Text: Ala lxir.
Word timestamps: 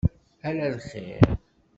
Ala 0.47 0.67
lxir. 0.75 1.21